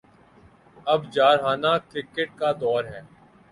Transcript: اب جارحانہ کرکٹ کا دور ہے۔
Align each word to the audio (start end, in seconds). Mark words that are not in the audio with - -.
اب 0.87 1.01
جارحانہ 1.13 1.71
کرکٹ 1.91 2.29
کا 2.39 2.51
دور 2.61 2.83
ہے۔ 2.85 3.01